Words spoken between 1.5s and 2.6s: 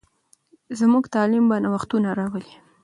نوښتونه راولي.